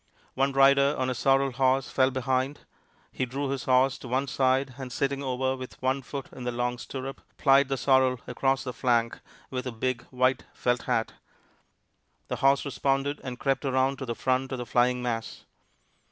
[0.33, 2.61] One rider on a sorrel horse fell behind.
[3.11, 6.51] He drew his horse to one side, and sitting over with one foot in the
[6.51, 9.19] long stirrup, plied the sorrel across the flank
[9.51, 11.13] with a big, white felt hat.
[12.29, 15.45] The horse responded, and crept around to the front of the flying mass.